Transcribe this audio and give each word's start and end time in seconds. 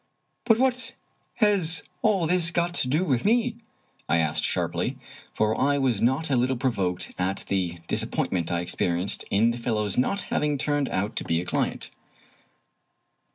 "But 0.45 0.57
what 0.57 0.93
has 1.35 1.83
all 2.01 2.25
this 2.25 2.49
got 2.49 2.73
to 2.73 2.87
do 2.87 3.05
with 3.05 3.23
me?" 3.23 3.57
I 4.09 4.17
asked 4.17 4.51
29 4.51 4.63
Irish 4.63 4.89
Mystery 4.89 4.89
Stories 4.89 5.05
sharply; 5.51 5.55
for 5.55 5.61
I 5.61 5.77
was 5.77 6.01
not 6.01 6.29
a 6.31 6.35
little 6.35 6.57
provoked 6.57 7.13
at 7.19 7.43
the 7.49 7.77
disappoint 7.87 8.31
ment 8.31 8.51
I 8.51 8.61
experienced 8.61 9.25
in 9.29 9.51
the 9.51 9.59
fellow's 9.59 9.99
not 9.99 10.23
having 10.33 10.57
turned 10.57 10.89
out 10.89 11.15
to 11.17 11.23
be 11.23 11.39
a 11.39 11.45
client. 11.45 11.91